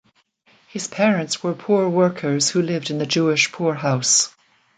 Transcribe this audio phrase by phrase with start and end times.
[0.67, 4.33] His parents were poor workers who lived in the Jewish poorhouse.